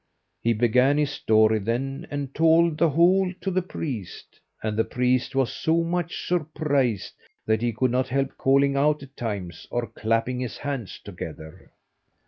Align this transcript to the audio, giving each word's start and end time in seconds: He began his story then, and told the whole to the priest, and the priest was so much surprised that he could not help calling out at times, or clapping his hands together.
He 0.41 0.53
began 0.53 0.97
his 0.97 1.11
story 1.11 1.59
then, 1.59 2.07
and 2.09 2.33
told 2.33 2.79
the 2.79 2.89
whole 2.89 3.31
to 3.39 3.51
the 3.51 3.61
priest, 3.61 4.39
and 4.63 4.75
the 4.75 4.83
priest 4.83 5.35
was 5.35 5.53
so 5.53 5.83
much 5.83 6.25
surprised 6.27 7.13
that 7.45 7.61
he 7.61 7.71
could 7.71 7.91
not 7.91 8.07
help 8.07 8.35
calling 8.35 8.75
out 8.75 9.03
at 9.03 9.15
times, 9.15 9.67
or 9.69 9.85
clapping 9.85 10.39
his 10.39 10.57
hands 10.57 10.99
together. 11.05 11.71